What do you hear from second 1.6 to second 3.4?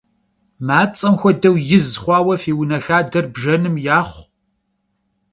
yiz xhuaue fi vune xader